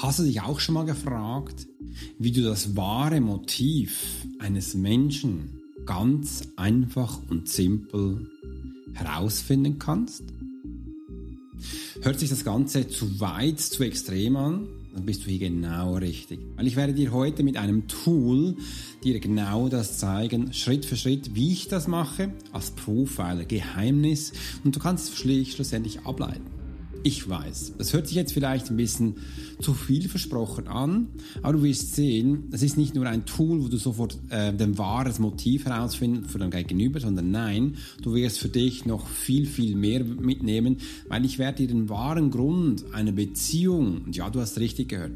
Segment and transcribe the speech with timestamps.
[0.00, 1.66] Hast du dich auch schon mal gefragt,
[2.20, 8.30] wie du das wahre Motiv eines Menschen ganz einfach und simpel
[8.94, 10.22] herausfinden kannst?
[12.00, 14.68] Hört sich das Ganze zu weit, zu extrem an?
[14.94, 16.38] Dann bist du hier genau richtig.
[16.54, 18.54] Weil ich werde dir heute mit einem Tool
[19.02, 24.32] dir genau das zeigen, Schritt für Schritt, wie ich das mache, als Profiler, Geheimnis.
[24.62, 26.57] Und du kannst es schlussendlich ableiten.
[27.04, 29.16] Ich weiß, das hört sich jetzt vielleicht ein bisschen
[29.60, 31.08] zu viel versprochen an,
[31.42, 34.78] aber du wirst sehen, es ist nicht nur ein Tool, wo du sofort äh, dein
[34.78, 39.76] wahres Motiv herausfindest für dein Gegenüber, sondern nein, du wirst für dich noch viel, viel
[39.76, 44.58] mehr mitnehmen, weil ich werde dir den wahren Grund einer Beziehung, und ja, du hast
[44.58, 45.12] richtig gehört,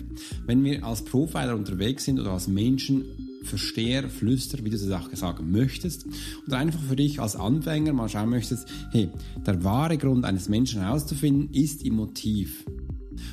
[0.46, 3.04] wenn wir als Profiler unterwegs sind oder als Menschen
[3.44, 6.06] Versteher, Flüster, wie du es auch sagen möchtest,
[6.46, 9.10] und einfach für dich als Anfänger mal schauen möchtest, hey,
[9.46, 12.64] der wahre Grund eines Menschen herauszufinden ist im Motiv.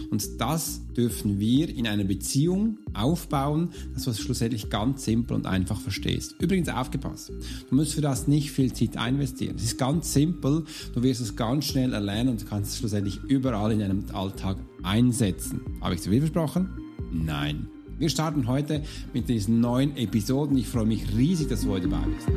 [0.09, 5.45] Und das dürfen wir in einer Beziehung aufbauen, dass du es schlussendlich ganz simpel und
[5.45, 6.35] einfach verstehst.
[6.39, 7.31] Übrigens aufgepasst.
[7.69, 9.55] Du musst für das nicht viel Zeit investieren.
[9.55, 10.65] Es ist ganz simpel.
[10.93, 15.61] Du wirst es ganz schnell erlernen und kannst es schlussendlich überall in deinem Alltag einsetzen.
[15.81, 16.69] Habe ich zu viel versprochen?
[17.11, 17.67] Nein.
[17.99, 18.81] Wir starten heute
[19.13, 20.57] mit diesen neuen Episoden.
[20.57, 22.29] Ich freue mich riesig, dass du heute dabei bist.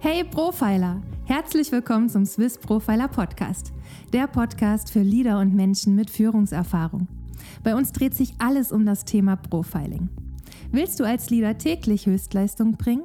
[0.00, 1.00] Hey Profiler!
[1.26, 3.72] Herzlich willkommen zum Swiss Profiler Podcast,
[4.12, 7.06] der Podcast für Leader und Menschen mit Führungserfahrung.
[7.62, 10.08] Bei uns dreht sich alles um das Thema Profiling.
[10.72, 13.04] Willst du als Leader täglich Höchstleistung bringen?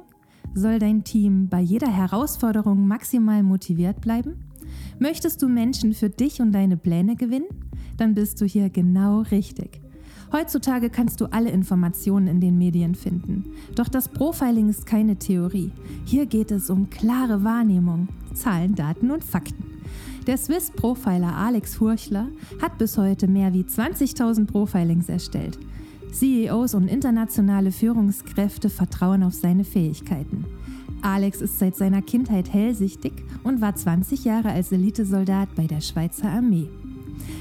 [0.54, 4.43] Soll dein Team bei jeder Herausforderung maximal motiviert bleiben?
[4.98, 7.48] Möchtest du Menschen für dich und deine Pläne gewinnen?
[7.96, 9.80] Dann bist du hier genau richtig.
[10.32, 13.44] Heutzutage kannst du alle Informationen in den Medien finden.
[13.74, 15.70] Doch das Profiling ist keine Theorie.
[16.04, 19.64] Hier geht es um klare Wahrnehmung, Zahlen, Daten und Fakten.
[20.26, 22.28] Der Swiss Profiler Alex Furchler
[22.60, 25.58] hat bis heute mehr wie 20.000 Profilings erstellt.
[26.12, 30.46] CEOs und internationale Führungskräfte vertrauen auf seine Fähigkeiten.
[31.04, 36.30] Alex ist seit seiner Kindheit hellsichtig und war 20 Jahre als Elitesoldat bei der Schweizer
[36.30, 36.68] Armee.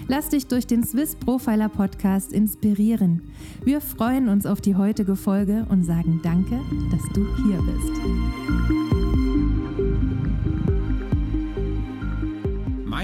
[0.07, 3.21] Lass dich durch den Swiss Profiler Podcast inspirieren.
[3.63, 6.59] Wir freuen uns auf die heutige Folge und sagen Danke,
[6.91, 9.02] dass du hier bist.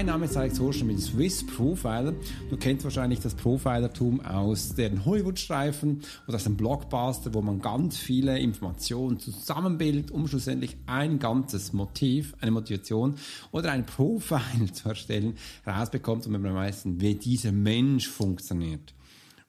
[0.00, 2.14] Mein Name ist Alex Horsch, ich bin Swiss Profiler.
[2.48, 7.98] Du kennst wahrscheinlich das Profilertum aus den Hollywood-Streifen oder aus dem Blockbuster, wo man ganz
[7.98, 13.16] viele Informationen zusammenbildet, um schlussendlich ein ganzes Motiv, eine Motivation
[13.52, 15.34] oder ein Profil zu erstellen,
[15.66, 18.94] rausbekommt und man meistens, wie dieser Mensch funktioniert.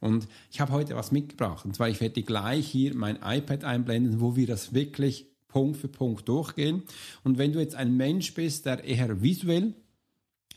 [0.02, 1.64] Und ich habe heute was mitgebracht.
[1.64, 5.88] Und zwar, ich werde gleich hier mein iPad einblenden, wo wir das wirklich Punkt für
[5.88, 6.84] Punkt durchgehen.
[7.24, 9.76] Und wenn du jetzt ein Mensch bist, der eher visuell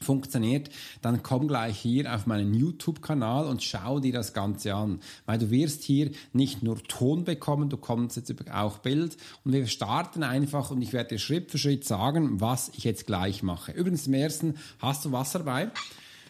[0.01, 0.71] funktioniert,
[1.03, 5.51] dann komm gleich hier auf meinen YouTube-Kanal und schau dir das Ganze an, weil du
[5.51, 10.71] wirst hier nicht nur Ton bekommen, du kommst jetzt auch Bild und wir starten einfach
[10.71, 13.73] und ich werde dir Schritt für Schritt sagen, was ich jetzt gleich mache.
[13.73, 15.71] Übrigens zum ersten, hast du Wasser dabei?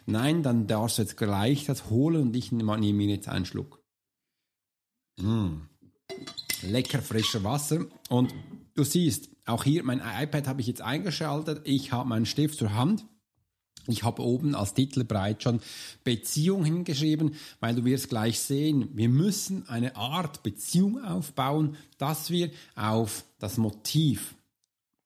[0.06, 3.82] Nein, dann darfst du jetzt gleich das holen und ich nehme mir jetzt einen Schluck.
[5.20, 5.68] Mmh.
[6.62, 8.34] Lecker frischer Wasser und
[8.74, 12.74] du siehst, auch hier mein iPad habe ich jetzt eingeschaltet, ich habe meinen Stift zur
[12.74, 13.06] Hand
[13.86, 15.60] ich habe oben als Titel bereits schon
[16.04, 22.50] Beziehung hingeschrieben, weil du wirst gleich sehen, wir müssen eine Art Beziehung aufbauen, dass wir
[22.76, 24.34] auf das Motiv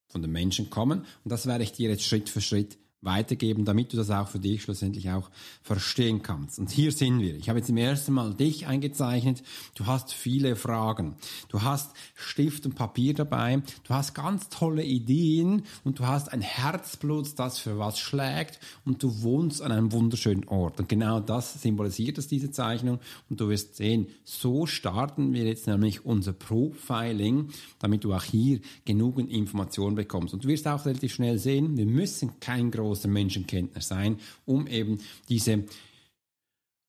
[0.06, 1.00] von den Menschen kommen.
[1.24, 4.40] Und das werde ich dir jetzt Schritt für Schritt weitergeben, damit du das auch für
[4.40, 5.30] dich schlussendlich auch
[5.62, 6.58] verstehen kannst.
[6.58, 7.36] Und hier sind wir.
[7.36, 9.42] Ich habe jetzt im ersten Mal dich eingezeichnet.
[9.74, 11.14] Du hast viele Fragen.
[11.48, 13.62] Du hast Stift und Papier dabei.
[13.84, 19.02] Du hast ganz tolle Ideen und du hast ein Herzblut, das für was schlägt und
[19.02, 20.80] du wohnst an einem wunderschönen Ort.
[20.80, 22.98] Und genau das symbolisiert es, diese Zeichnung.
[23.30, 28.60] Und du wirst sehen, so starten wir jetzt nämlich unser Profiling, damit du auch hier
[28.84, 30.34] genügend Informationen bekommst.
[30.34, 34.66] Und du wirst auch relativ schnell sehen, wir müssen kein großes großer Menschenkenntnis sein, um
[34.66, 34.98] eben
[35.28, 35.64] diese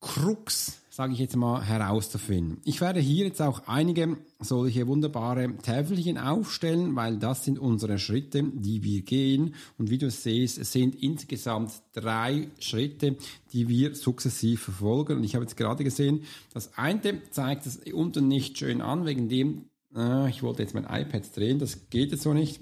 [0.01, 2.61] Krux, sage ich jetzt mal, herauszufinden.
[2.63, 8.43] Ich werde hier jetzt auch einige solche wunderbare Täfelchen aufstellen, weil das sind unsere Schritte,
[8.43, 9.55] die wir gehen.
[9.77, 13.17] Und wie du siehst, es sind insgesamt drei Schritte,
[13.51, 15.17] die wir sukzessiv verfolgen.
[15.17, 16.23] Und ich habe jetzt gerade gesehen,
[16.53, 20.85] das eine zeigt es unten nicht schön an, wegen dem, äh, ich wollte jetzt mein
[20.85, 22.61] iPad drehen, das geht jetzt so nicht.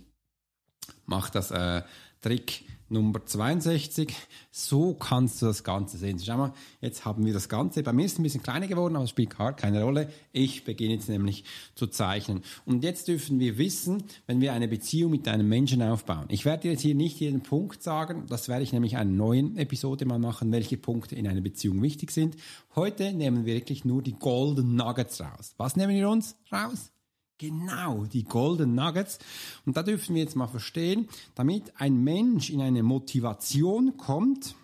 [1.06, 1.84] Mach das äh,
[2.22, 4.14] Trick Nummer 62.
[4.52, 6.20] So kannst du das Ganze sehen.
[6.20, 7.84] Schau mal, jetzt haben wir das Ganze.
[7.84, 10.10] Bei mir ist es ein bisschen kleiner geworden, aber es spielt gar keine Rolle.
[10.32, 11.44] Ich beginne jetzt nämlich
[11.76, 12.42] zu zeichnen.
[12.66, 16.26] Und jetzt dürfen wir wissen, wenn wir eine Beziehung mit einem Menschen aufbauen.
[16.30, 18.26] Ich werde dir jetzt hier nicht jeden Punkt sagen.
[18.28, 21.82] Das werde ich nämlich in einer neuen Episode mal machen, welche Punkte in einer Beziehung
[21.82, 22.36] wichtig sind.
[22.76, 25.54] Heute nehmen wir wirklich nur die Golden Nuggets raus.
[25.58, 26.92] Was nehmen wir uns raus?
[27.38, 29.20] Genau, die Golden Nuggets.
[29.66, 34.56] Und da dürfen wir jetzt mal verstehen, damit ein Mensch in eine Motivation kommt,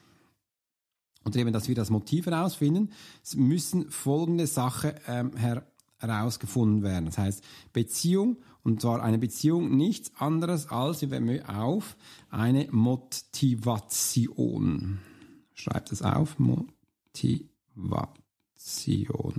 [1.23, 2.91] und eben, dass wir das Motiv herausfinden,
[3.35, 5.31] müssen folgende Sachen ähm,
[5.99, 7.05] herausgefunden werden.
[7.05, 7.41] Das heißt,
[7.71, 11.95] Beziehung, und zwar eine Beziehung nichts anderes als, wenn wir auf,
[12.29, 14.99] eine Motivation.
[15.53, 18.22] Schreibt es auf, Motivation.
[18.63, 19.33] Motivation.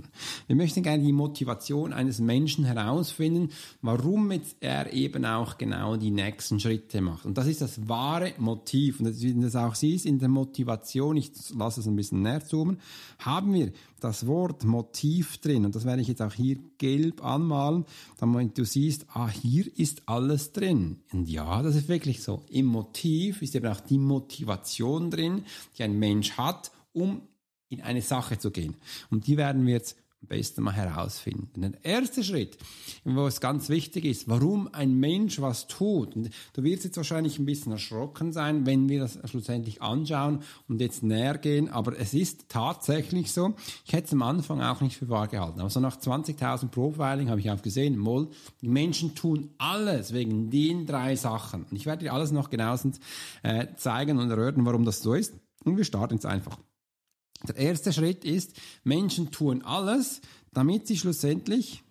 [0.47, 3.49] Wir möchten gerne die Motivation eines Menschen herausfinden,
[3.81, 7.25] warum jetzt er eben auch genau die nächsten Schritte macht.
[7.25, 8.99] Und das ist das wahre Motiv.
[8.99, 12.45] Und wie du das auch siehst in der Motivation, ich lasse es ein bisschen näher
[12.45, 12.79] zoomen,
[13.19, 15.65] haben wir das Wort Motiv drin.
[15.65, 17.85] Und das werde ich jetzt auch hier gelb anmalen,
[18.17, 20.99] damit du siehst, ah, hier ist alles drin.
[21.11, 22.43] Und ja, das ist wirklich so.
[22.49, 25.43] Im Motiv ist eben auch die Motivation drin,
[25.77, 27.21] die ein Mensch hat, um
[27.69, 28.75] in eine Sache zu gehen.
[29.09, 31.61] Und die werden wir jetzt am besten mal herausfinden.
[31.61, 32.57] Der erste Schritt,
[33.03, 36.15] wo es ganz wichtig ist, warum ein Mensch was tut.
[36.15, 40.81] Und du wirst jetzt wahrscheinlich ein bisschen erschrocken sein, wenn wir das schlussendlich anschauen und
[40.81, 41.69] jetzt näher gehen.
[41.69, 43.53] Aber es ist tatsächlich so.
[43.85, 45.59] Ich hätte es am Anfang auch nicht für wahr gehalten.
[45.59, 48.29] Aber so nach 20.000 Profiling habe ich auch gesehen, Moll,
[48.61, 51.65] die Menschen tun alles wegen den drei Sachen.
[51.69, 52.99] Und ich werde dir alles noch genauestens
[53.43, 55.33] äh, zeigen und erörtern, warum das so ist.
[55.63, 56.57] Und wir starten jetzt einfach.
[57.47, 58.53] Der erste Schritt ist,
[58.83, 60.21] Menschen tun alles,
[60.51, 61.83] damit sie schlussendlich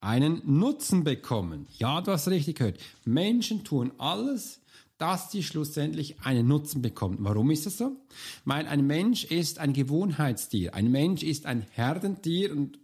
[0.00, 1.66] einen Nutzen bekommen.
[1.78, 2.78] Ja, du hast richtig gehört.
[3.04, 4.60] Menschen tun alles,
[4.98, 7.18] dass sie schlussendlich einen Nutzen bekommen.
[7.20, 7.96] Warum ist das so?
[8.44, 10.74] Weil ein Mensch ist ein Gewohnheitstier.
[10.74, 12.78] Ein Mensch ist ein Herdentier und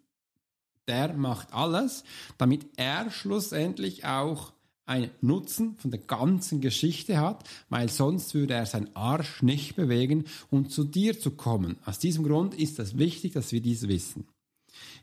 [0.89, 2.05] der macht alles,
[2.39, 4.53] damit er schlussendlich auch
[4.87, 10.25] einen Nutzen von der ganzen Geschichte hat, weil sonst würde er seinen Arsch nicht bewegen,
[10.51, 11.79] um zu dir zu kommen.
[11.85, 14.27] Aus diesem Grund ist es wichtig, dass wir dies wissen.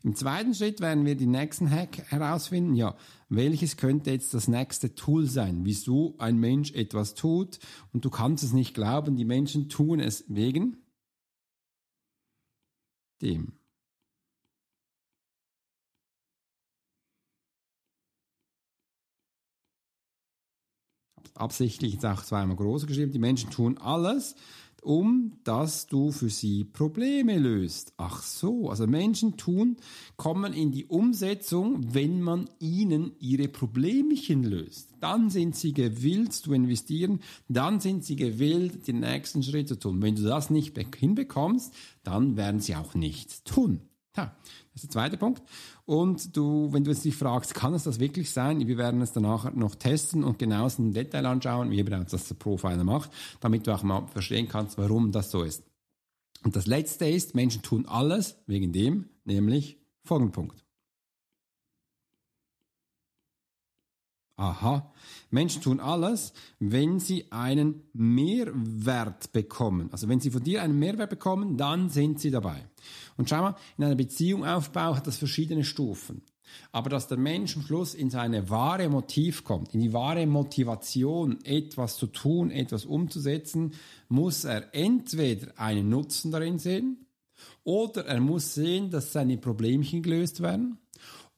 [0.04, 2.76] Im zweiten Schritt werden wir die nächsten Hack herausfinden.
[2.76, 2.96] Ja,
[3.28, 5.66] welches könnte jetzt das nächste Tool sein?
[5.66, 7.60] Wieso ein Mensch etwas tut
[7.94, 10.78] und du kannst es nicht glauben, die Menschen tun es wegen
[13.22, 13.59] dem.
[21.40, 24.36] Absichtlich jetzt auch zweimal groß geschrieben, die Menschen tun alles,
[24.82, 27.94] um dass du für sie Probleme löst.
[27.98, 29.78] Ach so, also Menschen tun,
[30.16, 34.90] kommen in die Umsetzung, wenn man ihnen ihre Problemchen löst.
[35.00, 40.02] Dann sind sie gewillt zu investieren, dann sind sie gewillt, den nächsten Schritt zu tun.
[40.02, 43.82] Wenn du das nicht hinbekommst, dann werden sie auch nichts tun.
[44.18, 44.36] Ja,
[44.74, 45.42] das ist der zweite Punkt.
[45.86, 48.68] Und du, wenn du jetzt dich fragst, kann es das wirklich sein?
[48.68, 52.36] Wir werden es danach noch testen und genauestens im Detail anschauen, wie bereits das der
[52.36, 55.64] Profiler macht, damit du auch mal verstehen kannst, warum das so ist.
[56.44, 60.66] Und das letzte ist, Menschen tun alles wegen dem, nämlich folgenden Punkt.
[64.40, 64.90] Aha.
[65.32, 69.90] Menschen tun alles, wenn sie einen Mehrwert bekommen.
[69.92, 72.64] Also wenn sie von dir einen Mehrwert bekommen, dann sind sie dabei.
[73.18, 76.22] Und schau mal, in einer Beziehung aufbau hat das verschiedene Stufen.
[76.72, 81.44] Aber dass der Mensch am Schluss in seine wahre Motiv kommt, in die wahre Motivation,
[81.44, 83.74] etwas zu tun, etwas umzusetzen,
[84.08, 87.06] muss er entweder einen Nutzen darin sehen,
[87.66, 90.78] oder er muss sehen, dass seine Problemchen gelöst werden,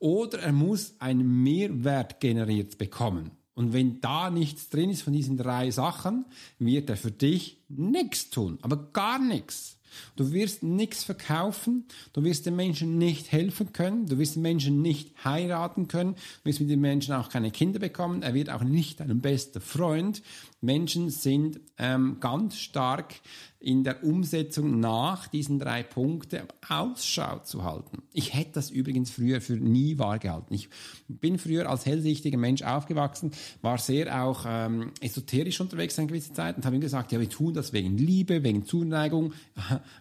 [0.02, 3.32] oder er muss einen Mehrwert generiert bekommen.
[3.54, 6.26] Und wenn da nichts drin ist von diesen drei Sachen,
[6.58, 9.78] wird er für dich nichts tun, aber gar nichts.
[10.16, 14.82] Du wirst nichts verkaufen, du wirst den Menschen nicht helfen können, du wirst den Menschen
[14.82, 18.64] nicht heiraten können, du wirst mit den Menschen auch keine Kinder bekommen, er wird auch
[18.64, 20.24] nicht dein bester Freund.
[20.62, 23.16] Menschen sind ähm, ganz stark
[23.62, 28.02] in der Umsetzung nach diesen drei Punkten Ausschau zu halten.
[28.12, 30.54] Ich hätte das übrigens früher für nie wahr gehalten.
[30.54, 30.70] Ich
[31.08, 36.58] bin früher als hellsichtiger Mensch aufgewachsen, war sehr auch ähm, esoterisch unterwegs eine gewisse Zeit
[36.58, 39.34] und habe ihm gesagt, ja, wir tun das wegen Liebe, wegen Zuneigung.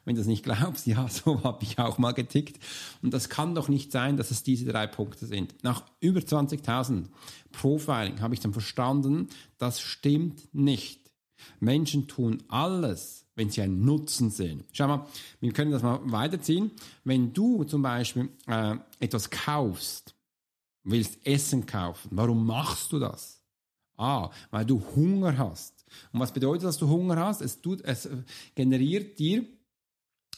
[0.07, 2.59] Wenn du das nicht glaubst, ja, so habe ich auch mal getickt.
[3.03, 5.55] Und das kann doch nicht sein, dass es diese drei Punkte sind.
[5.63, 7.05] Nach über 20.000
[7.53, 11.11] Profiling habe ich dann verstanden, das stimmt nicht.
[11.59, 14.65] Menschen tun alles, wenn sie einen Nutzen sehen.
[14.71, 15.07] Schau mal,
[15.41, 16.73] wir können das mal weiterziehen.
[17.05, 20.15] Wenn du zum Beispiel äh, etwas kaufst,
[20.85, 23.43] willst Essen kaufen, warum machst du das?
[23.97, 25.87] A, weil du Hunger hast.
[26.13, 27.41] Und was bedeutet, dass du Hunger hast?
[27.41, 28.11] Es, tut, es
[28.55, 29.47] generiert dir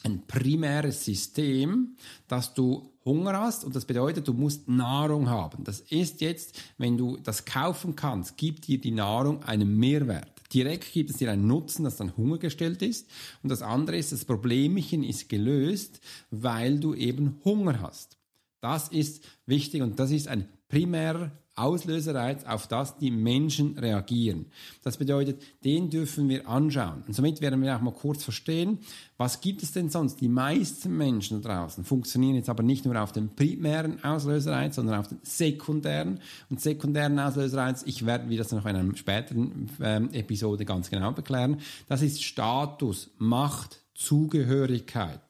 [0.03, 1.97] ein primäres System,
[2.29, 5.65] dass du Hunger hast und das bedeutet, du musst Nahrung haben.
[5.65, 10.32] Das ist jetzt, wenn du das kaufen kannst, gibt dir die Nahrung einen Mehrwert.
[10.53, 13.09] Direkt gibt es dir einen Nutzen, dass dann Hunger gestellt ist.
[13.41, 18.17] Und das andere ist, das Problemchen ist gelöst, weil du eben Hunger hast.
[18.61, 24.47] Das ist wichtig und das ist ein primärer Auslösereiz, auf das die Menschen reagieren.
[24.81, 27.03] Das bedeutet, den dürfen wir anschauen.
[27.05, 28.79] Und somit werden wir auch mal kurz verstehen,
[29.17, 30.19] was gibt es denn sonst?
[30.19, 35.07] Die meisten Menschen draußen funktionieren jetzt aber nicht nur auf den primären Auslösereiz, sondern auf
[35.07, 36.19] den sekundären.
[36.49, 41.11] Und sekundären Auslösereiz, ich werde, wie das noch in einer späteren ähm, Episode ganz genau
[41.11, 45.21] beklären, das ist Status, Macht, Zugehörigkeit.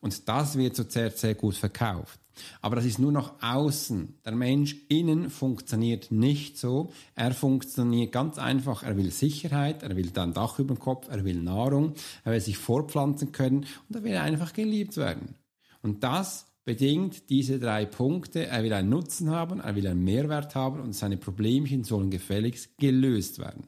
[0.00, 2.21] Und das wird zurzeit sehr gut verkauft.
[2.60, 4.18] Aber das ist nur nach außen.
[4.24, 6.92] Der Mensch innen funktioniert nicht so.
[7.14, 8.82] Er funktioniert ganz einfach.
[8.82, 12.40] Er will Sicherheit, er will dann Dach über dem Kopf, er will Nahrung, er will
[12.40, 15.34] sich fortpflanzen können und er will einfach geliebt werden.
[15.82, 18.46] Und das bedingt diese drei Punkte.
[18.46, 22.78] Er will einen Nutzen haben, er will einen Mehrwert haben und seine Problemchen sollen gefälligst
[22.78, 23.66] gelöst werden.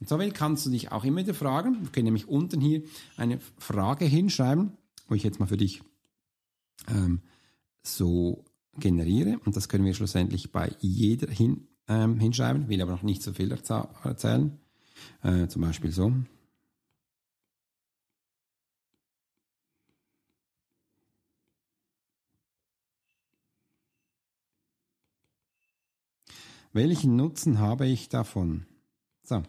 [0.00, 2.82] Und so kannst du dich auch immer wieder fragen, wir können nämlich unten hier
[3.16, 4.72] eine Frage hinschreiben,
[5.08, 5.82] wo ich jetzt mal für dich
[6.88, 7.20] ähm,
[7.82, 8.44] so
[8.78, 9.38] generiere.
[9.44, 13.32] Und das können wir schlussendlich bei jeder hin, ähm, hinschreiben, will aber noch nicht so
[13.32, 14.58] viel erzählen.
[15.22, 16.12] Äh, zum Beispiel so.
[26.72, 28.66] Welchen Nutzen habe ich davon?
[29.24, 29.42] So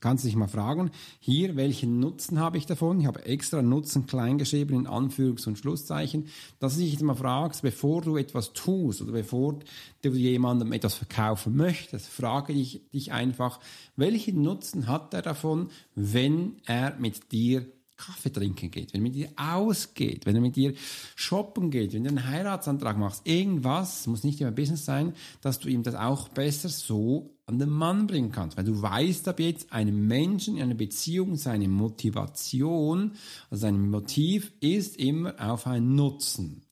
[0.00, 3.00] kannst dich mal fragen, hier, welchen Nutzen habe ich davon?
[3.00, 6.28] Ich habe extra Nutzen klein geschrieben in Anführungs- und Schlusszeichen,
[6.58, 9.58] dass du dich jetzt mal fragst, bevor du etwas tust oder bevor
[10.02, 13.60] du jemandem etwas verkaufen möchtest, frage dich, dich einfach,
[13.96, 17.66] welchen Nutzen hat er davon, wenn er mit dir
[18.00, 20.72] Kaffee trinken geht, wenn er mit dir ausgeht, wenn er mit dir
[21.14, 25.68] shoppen geht, wenn du einen Heiratsantrag machst, irgendwas, muss nicht immer Business sein, dass du
[25.68, 28.56] ihm das auch besser so an den Mann bringen kannst.
[28.56, 33.12] Weil du weißt ab jetzt, einem Menschen in einer Beziehung, seine Motivation,
[33.50, 36.62] also sein Motiv ist immer auf einen Nutzen.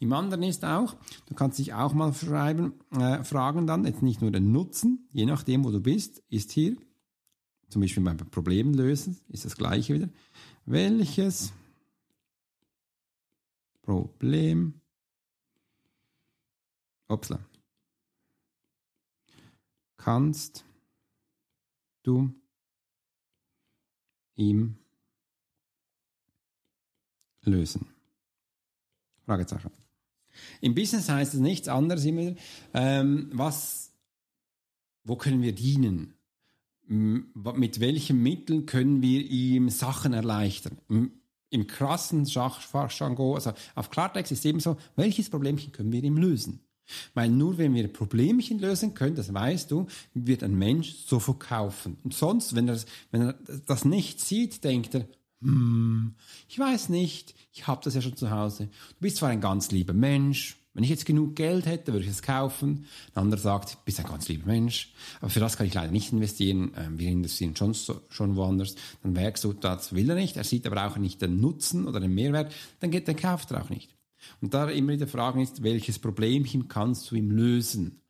[0.00, 4.20] Im anderen ist auch, du kannst dich auch mal schreiben, äh, fragen dann, jetzt nicht
[4.20, 6.76] nur den Nutzen, je nachdem, wo du bist, ist hier,
[7.70, 10.08] zum Beispiel beim Problem lösen, ist das gleiche wieder.
[10.66, 11.52] Welches
[13.82, 14.80] Problem,
[17.08, 17.40] upsla,
[19.96, 20.64] kannst
[22.02, 22.34] du
[24.34, 24.76] ihm
[27.42, 27.86] lösen?
[29.24, 29.70] Fragezeichen.
[30.60, 32.34] Im Business heißt es nichts anderes immer,
[32.74, 33.92] ähm, was,
[35.04, 36.19] wo können wir dienen?
[36.92, 40.78] Mit welchen Mitteln können wir ihm Sachen erleichtern?
[41.48, 46.60] Im krassen Schachjargon, also auf Klartext ist eben so, welches Problemchen können wir ihm lösen?
[47.14, 51.96] Weil nur wenn wir Problemchen lösen können, das weißt du, wird ein Mensch so verkaufen.
[52.02, 52.80] Und sonst, wenn er,
[53.12, 53.32] wenn er
[53.66, 55.06] das nicht sieht, denkt er,
[55.42, 56.16] hm,
[56.48, 58.66] ich weiß nicht, ich habe das ja schon zu Hause.
[58.66, 62.10] Du bist zwar ein ganz lieber Mensch, wenn ich jetzt genug Geld hätte, würde ich
[62.10, 62.86] es kaufen.
[63.14, 66.12] Ein anderer sagt, bist ein ganz lieber Mensch, aber für das kann ich leider nicht
[66.12, 66.72] investieren.
[66.76, 67.74] Ähm, wir investieren schon,
[68.08, 68.76] schon woanders.
[69.02, 70.36] Dann merkst du, das will er nicht.
[70.36, 72.52] Er sieht aber auch nicht den Nutzen oder den Mehrwert.
[72.78, 73.96] Dann geht, dann kauft er auch nicht.
[74.40, 78.02] Und da immer wieder Fragen ist, welches Problemchen kannst du ihm lösen?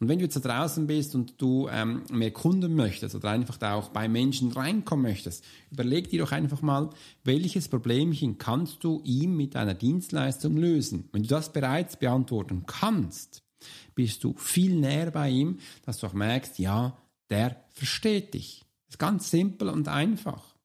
[0.00, 3.56] Und wenn du jetzt da draußen bist und du ähm, mehr Kunden möchtest oder einfach
[3.56, 6.90] da auch bei Menschen reinkommen möchtest, überleg dir doch einfach mal,
[7.24, 11.08] welches Problemchen kannst du ihm mit deiner Dienstleistung lösen?
[11.12, 13.42] Wenn du das bereits beantworten kannst,
[13.94, 16.96] bist du viel näher bei ihm, dass du auch merkst, ja,
[17.30, 18.64] der versteht dich.
[18.86, 20.57] Das ist ganz simpel und einfach.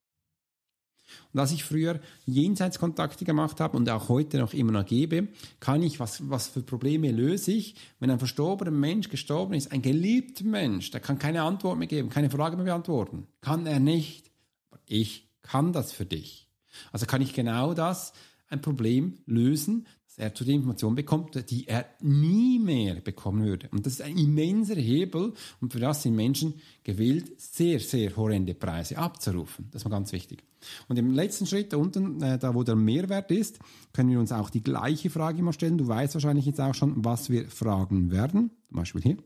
[1.34, 5.28] Und als ich früher Jenseitskontakte gemacht habe und auch heute noch immer noch gebe,
[5.60, 9.82] kann ich, was, was für Probleme löse ich, wenn ein verstorbener Mensch gestorben ist, ein
[9.82, 13.28] geliebter Mensch, der kann keine Antwort mehr geben, keine Frage mehr beantworten.
[13.42, 14.32] Kann er nicht.
[14.86, 16.48] Ich kann das für dich.
[16.92, 18.14] Also kann ich genau das,
[18.48, 23.70] ein Problem lösen, er zu der Information bekommt, die er nie mehr bekommen würde.
[23.72, 28.54] Und das ist ein immenser Hebel und für das sind Menschen gewillt, sehr, sehr horrende
[28.54, 29.70] Preise abzurufen.
[29.72, 30.44] Das war ganz wichtig.
[30.88, 33.60] Und im letzten Schritt da unten, äh, da wo der Mehrwert ist,
[33.92, 35.78] können wir uns auch die gleiche Frage immer stellen.
[35.78, 38.52] Du weißt wahrscheinlich jetzt auch schon, was wir fragen werden.
[38.68, 39.18] Zum Beispiel hier.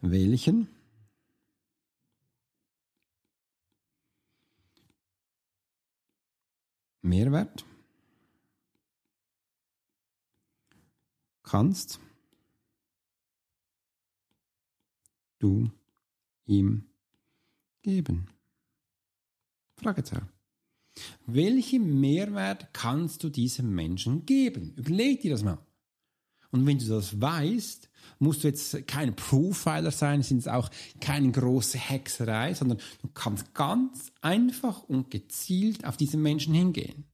[0.00, 0.68] Welchen
[7.02, 7.64] Mehrwert
[11.54, 12.00] kannst
[15.38, 15.70] du
[16.46, 16.90] ihm
[17.82, 18.26] geben?
[19.76, 20.30] Fragezeichen.
[21.26, 24.74] Welchen Mehrwert kannst du diesem Menschen geben?
[24.74, 25.64] Überleg dir das mal.
[26.50, 30.68] Und wenn du das weißt, musst du jetzt kein Profiler sein, sind es auch
[31.00, 37.04] keine große Hexerei, sondern du kannst ganz einfach und gezielt auf diesen Menschen hingehen.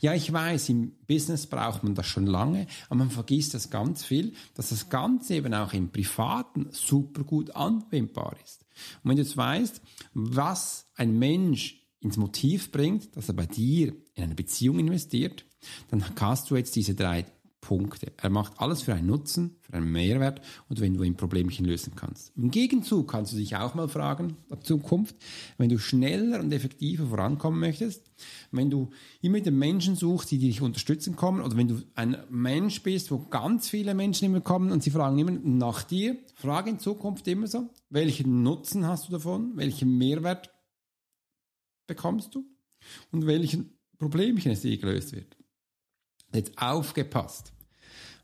[0.00, 4.04] Ja, ich weiß, im Business braucht man das schon lange, aber man vergisst das ganz
[4.04, 8.64] viel, dass das Ganze eben auch im Privaten super gut anwendbar ist.
[9.02, 9.80] Und wenn du jetzt weißt,
[10.14, 15.44] was ein Mensch ins Motiv bringt, dass er bei dir in eine Beziehung investiert,
[15.88, 17.24] dann kannst du jetzt diese drei
[17.62, 18.12] Punkte.
[18.16, 21.94] Er macht alles für einen Nutzen, für einen Mehrwert und wenn du ein Problemchen lösen
[21.94, 22.32] kannst.
[22.36, 25.14] Im Gegenzug kannst du dich auch mal fragen, der Zukunft,
[25.58, 28.10] wenn du schneller und effektiver vorankommen möchtest,
[28.50, 28.90] wenn du
[29.22, 33.18] immer wieder Menschen suchst, die dich unterstützen kommen oder wenn du ein Mensch bist, wo
[33.30, 37.46] ganz viele Menschen immer kommen und sie fragen immer nach dir, frage in Zukunft immer
[37.46, 40.50] so, welchen Nutzen hast du davon, welchen Mehrwert
[41.86, 42.44] bekommst du
[43.12, 45.36] und welchen Problemchen es dir gelöst wird.
[46.32, 47.52] Jetzt aufgepasst.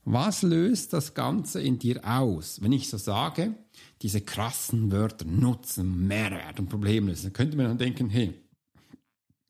[0.04, 2.62] Was löst das Ganze in dir aus?
[2.62, 3.54] Wenn ich so sage,
[4.00, 8.32] diese krassen Wörter Nutzen, Mehrwert und Problemlösen, dann könnte man dann denken, hey,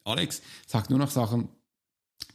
[0.04, 1.48] Alex sagt nur noch Sachen,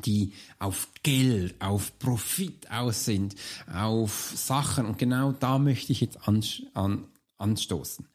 [0.06, 3.36] die auf Geld, auf Profit aus sind,
[3.72, 6.20] auf Sachen und genau da möchte ich jetzt
[7.38, 8.08] anstoßen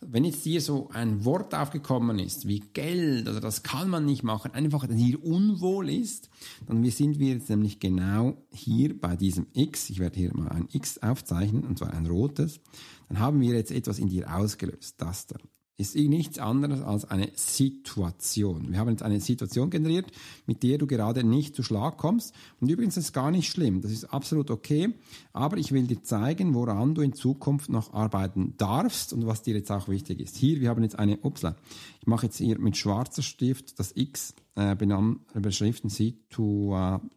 [0.00, 4.22] wenn jetzt dir so ein Wort aufgekommen ist, wie Geld, also das kann man nicht
[4.22, 6.30] machen, einfach, hier unwohl ist,
[6.66, 10.68] dann sind wir jetzt nämlich genau hier bei diesem X, ich werde hier mal ein
[10.72, 12.60] X aufzeichnen, und zwar ein rotes,
[13.08, 15.36] dann haben wir jetzt etwas in dir ausgelöst, das da
[15.76, 18.70] ist nichts anderes als eine Situation.
[18.70, 20.06] Wir haben jetzt eine Situation generiert,
[20.46, 22.32] mit der du gerade nicht zu Schlag kommst.
[22.60, 24.94] Und übrigens ist gar nicht schlimm, das ist absolut okay.
[25.32, 29.54] Aber ich will dir zeigen, woran du in Zukunft noch arbeiten darfst und was dir
[29.54, 30.36] jetzt auch wichtig ist.
[30.36, 31.56] Hier, wir haben jetzt eine, upsla,
[32.00, 37.10] ich mache jetzt hier mit schwarzer Stift das X äh, benannt, beschriften Situation.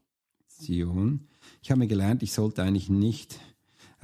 [1.62, 3.40] Ich habe mir gelernt, ich sollte eigentlich nicht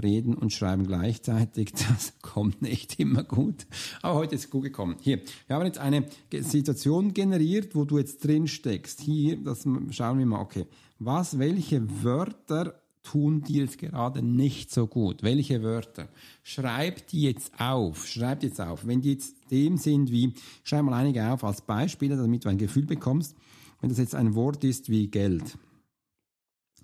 [0.01, 1.73] reden und schreiben gleichzeitig.
[1.93, 3.67] Das kommt nicht immer gut.
[4.01, 4.95] Aber heute ist es gut gekommen.
[5.01, 9.01] Hier, wir haben jetzt eine Situation generiert, wo du jetzt drin steckst.
[9.01, 10.65] Hier, das schauen wir mal, okay.
[10.99, 15.21] Was, welche Wörter tun dir jetzt gerade nicht so gut?
[15.21, 16.07] Welche Wörter?
[16.41, 18.07] Schreib die jetzt auf.
[18.07, 18.87] Schreib die jetzt auf.
[18.87, 22.57] Wenn die jetzt dem sind wie, schreib mal einige auf als Beispiele, damit du ein
[22.57, 23.35] Gefühl bekommst.
[23.81, 25.57] Wenn das jetzt ein Wort ist wie Geld.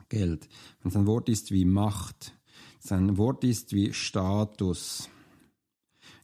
[0.10, 0.50] Geld.
[0.82, 2.34] Wenn es ein Wort ist wie Macht
[2.92, 5.10] ein Wort ist wie Status.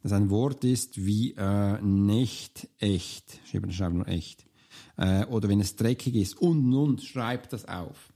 [0.02, 3.40] Das ein Wort ist wie äh, nicht echt.
[3.50, 4.46] Schreiben, schreiben nur echt.
[4.98, 8.14] Äh, oder wenn es dreckig ist und und schreib das auf.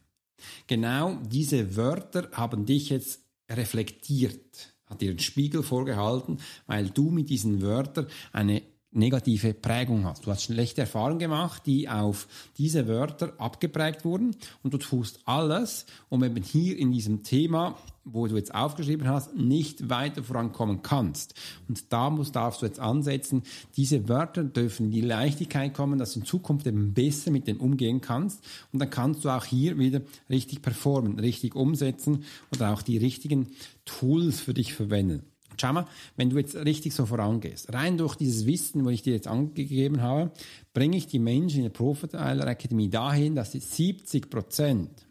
[0.68, 7.30] Genau diese Wörter haben dich jetzt reflektiert, hat dir einen Spiegel vorgehalten, weil du mit
[7.30, 10.26] diesen Wörtern eine negative Prägung hast.
[10.26, 15.86] Du hast schlechte Erfahrungen gemacht, die auf diese Wörter abgeprägt wurden und du tust alles,
[16.10, 17.78] um eben hier in diesem Thema
[18.14, 21.34] wo du jetzt aufgeschrieben hast, nicht weiter vorankommen kannst.
[21.68, 23.44] Und da musst, darfst du jetzt ansetzen,
[23.78, 27.60] diese Wörter dürfen in die Leichtigkeit kommen, dass du in Zukunft eben besser mit denen
[27.60, 28.44] umgehen kannst.
[28.72, 32.24] Und dann kannst du auch hier wieder richtig performen, richtig umsetzen
[32.54, 33.50] oder auch die richtigen
[33.86, 35.24] Tools für dich verwenden.
[35.60, 39.14] Schau mal, wenn du jetzt richtig so vorangehst, rein durch dieses Wissen, was ich dir
[39.14, 40.32] jetzt angegeben habe,
[40.74, 45.10] bringe ich die Menschen in der Profiler Academy dahin, dass sie 70 Prozent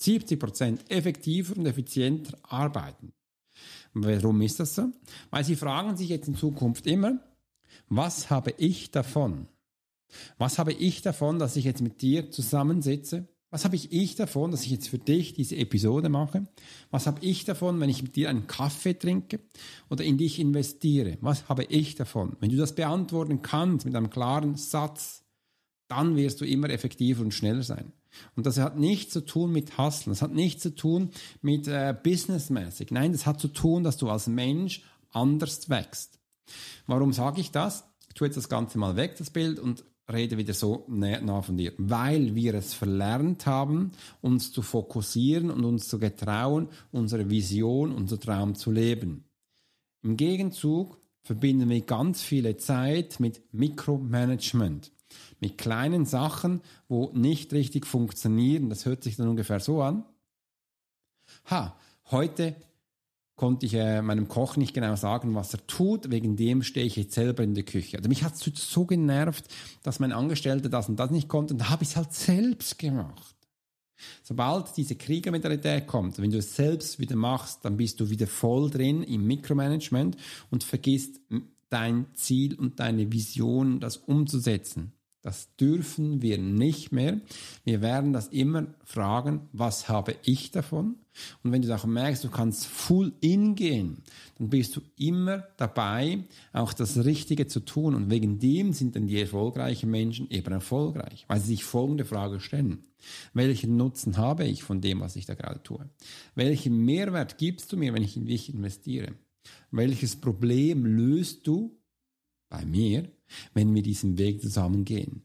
[0.00, 3.12] 70 Prozent effektiver und effizienter arbeiten.
[3.92, 4.90] Warum ist das so?
[5.30, 7.18] Weil sie fragen sich jetzt in Zukunft immer,
[7.88, 9.46] was habe ich davon?
[10.38, 13.28] Was habe ich davon, dass ich jetzt mit dir zusammensitze?
[13.50, 16.46] Was habe ich, ich davon, dass ich jetzt für dich diese Episode mache?
[16.90, 19.40] Was habe ich davon, wenn ich mit dir einen Kaffee trinke
[19.88, 21.18] oder in dich investiere?
[21.20, 22.36] Was habe ich davon?
[22.38, 25.24] Wenn du das beantworten kannst mit einem klaren Satz,
[25.88, 27.92] dann wirst du immer effektiver und schneller sein.
[28.36, 31.10] Und das hat nichts zu tun mit Hustlen, das hat nichts zu tun
[31.42, 32.90] mit äh, businessmäßig.
[32.90, 36.18] Nein, das hat zu tun, dass du als Mensch anders wächst.
[36.86, 37.84] Warum sage ich das?
[38.08, 41.56] Ich tue jetzt das Ganze mal weg, das Bild, und rede wieder so nah von
[41.56, 41.72] dir.
[41.78, 48.18] Weil wir es verlernt haben, uns zu fokussieren und uns zu getrauen, unsere Vision, unser
[48.18, 49.24] Traum zu leben.
[50.02, 54.92] Im Gegenzug verbinden wir ganz viele Zeit mit Mikromanagement
[55.40, 58.68] mit kleinen Sachen, wo nicht richtig funktionieren.
[58.68, 60.04] Das hört sich dann ungefähr so an.
[61.50, 61.78] Ha,
[62.10, 62.56] heute
[63.40, 66.10] konnte ich äh, meinem Koch nicht genau sagen, was er tut.
[66.10, 67.96] Wegen dem stehe ich jetzt selber in der Küche.
[67.96, 69.46] Also mich hat es so genervt,
[69.82, 71.54] dass mein Angestellter das und das nicht konnte.
[71.54, 73.34] Und da habe ich es halt selbst gemacht.
[74.22, 78.68] Sobald diese Kriegermentalität kommt, wenn du es selbst wieder machst, dann bist du wieder voll
[78.68, 80.18] drin im Mikromanagement
[80.50, 81.18] und vergisst
[81.70, 84.92] dein Ziel und deine Vision, das umzusetzen.
[85.22, 87.20] Das dürfen wir nicht mehr.
[87.64, 90.96] Wir werden das immer fragen, was habe ich davon?
[91.42, 94.02] Und wenn du auch merkst, du kannst full in gehen,
[94.38, 97.94] dann bist du immer dabei, auch das Richtige zu tun.
[97.94, 102.40] Und wegen dem sind dann die erfolgreichen Menschen eben erfolgreich, weil sie sich folgende Frage
[102.40, 102.84] stellen.
[103.34, 105.88] Welchen Nutzen habe ich von dem, was ich da gerade tue?
[106.34, 109.14] Welchen Mehrwert gibst du mir, wenn ich in dich investiere?
[109.70, 111.79] Welches Problem löst du
[112.50, 113.10] bei mir,
[113.54, 115.22] wenn wir diesen Weg zusammen gehen?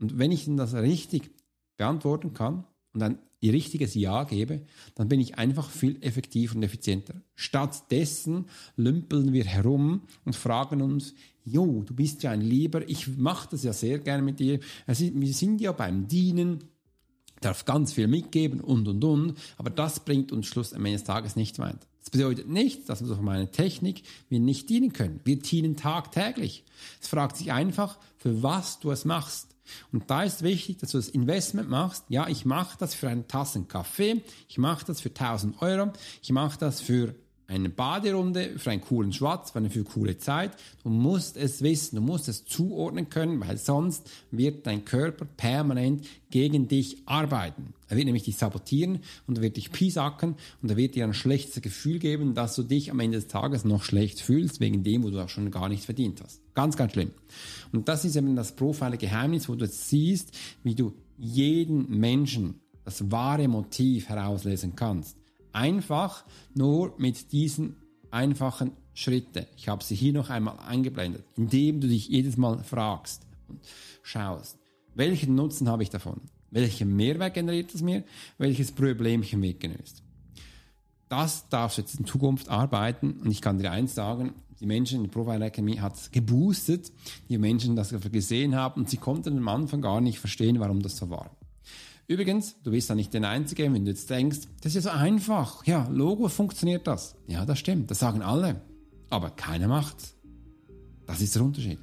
[0.00, 1.30] Und wenn ich das richtig
[1.76, 4.62] beantworten kann und ein richtiges Ja gebe,
[4.94, 7.14] dann bin ich einfach viel effektiver und effizienter.
[7.34, 13.48] Stattdessen lümpeln wir herum und fragen uns, Jo, du bist ja ein Lieber, ich mache
[13.52, 14.60] das ja sehr gerne mit dir.
[14.86, 16.64] Wir sind ja beim Dienen,
[17.40, 21.04] darf ganz viel mitgeben und und und, aber das bringt uns Schluss am Ende des
[21.04, 21.86] Tages nicht weiter.
[22.00, 25.20] Das bedeutet nicht, dass wir durch meine Technik wir nicht dienen können.
[25.24, 26.64] Wir dienen tagtäglich.
[27.00, 29.48] Es fragt sich einfach, für was du es machst.
[29.92, 32.04] Und da ist wichtig, dass du das Investment machst.
[32.08, 36.32] Ja, ich mache das für eine Tasse Kaffee, ich mache das für 1000 Euro, ich
[36.32, 37.14] mache das für
[37.50, 40.52] eine Baderunde für einen coolen Schwatz, für eine für coole Zeit.
[40.84, 46.06] Du musst es wissen, du musst es zuordnen können, weil sonst wird dein Körper permanent
[46.30, 47.74] gegen dich arbeiten.
[47.90, 51.12] Er wird nämlich dich sabotieren und er wird dich piesacken und er wird dir ein
[51.12, 55.02] schlechtes Gefühl geben, dass du dich am Ende des Tages noch schlecht fühlst, wegen dem,
[55.02, 56.40] wo du auch schon gar nicht verdient hast.
[56.54, 57.10] Ganz, ganz schlimm.
[57.72, 63.10] Und das ist eben das Profile-Geheimnis, wo du jetzt siehst, wie du jeden Menschen das
[63.10, 65.16] wahre Motiv herauslesen kannst.
[65.52, 66.24] Einfach
[66.54, 67.74] nur mit diesen
[68.12, 69.46] einfachen Schritten.
[69.56, 73.60] Ich habe sie hier noch einmal eingeblendet, indem du dich jedes Mal fragst und
[74.02, 74.58] schaust,
[74.94, 76.20] welchen Nutzen habe ich davon?
[76.50, 78.04] Welchen Mehrwert generiert es mir?
[78.38, 80.02] Welches Problemchen wird gelöst?
[81.08, 84.98] Das darfst du jetzt in Zukunft arbeiten und ich kann dir eins sagen, die Menschen
[84.98, 86.92] in der Profile Academy hat es geboostet,
[87.28, 90.96] die Menschen das gesehen haben und sie konnten am Anfang gar nicht verstehen, warum das
[90.96, 91.30] so war.
[92.06, 94.98] Übrigens, du bist ja nicht der Einzige, wenn du jetzt denkst, das ist ja so
[94.98, 95.64] einfach.
[95.64, 97.14] Ja, Logo funktioniert das.
[97.28, 97.90] Ja, das stimmt.
[97.90, 98.60] Das sagen alle.
[99.10, 100.16] Aber keiner macht's.
[101.06, 101.78] Das ist der Unterschied.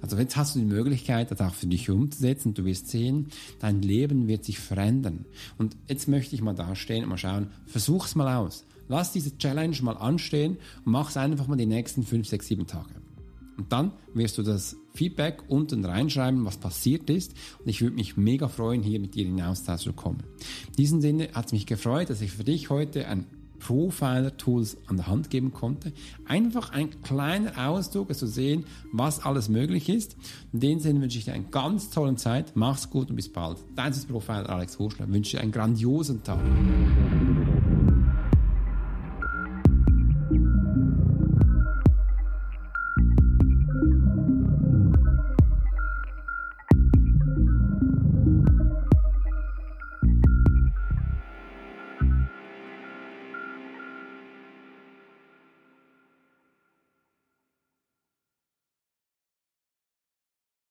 [0.00, 2.54] Also jetzt hast du die Möglichkeit, das auch für dich umzusetzen.
[2.54, 5.26] Du wirst sehen, dein Leben wird sich verändern.
[5.58, 8.64] Und jetzt möchte ich mal da stehen und mal schauen, versuch's mal aus.
[8.88, 12.94] Lass diese Challenge mal anstehen und mach's einfach mal die nächsten fünf, sechs, sieben Tage.
[13.56, 17.34] Und dann wirst du das Feedback unten reinschreiben, was passiert ist.
[17.58, 20.22] Und ich würde mich mega freuen, hier mit dir in Austausch zu kommen.
[20.68, 23.26] In diesem Sinne hat es mich gefreut, dass ich für dich heute ein
[23.60, 25.92] Profiler-Tools an der Hand geben konnte.
[26.26, 30.16] Einfach ein kleiner Ausdruck, zu sehen, was alles möglich ist.
[30.52, 32.52] In dem Sinne wünsche ich dir eine ganz tolle Zeit.
[32.54, 33.58] Mach's gut und bis bald.
[33.76, 36.40] Dein Profiler Alex Hoschler wünsche dir einen grandiosen Tag.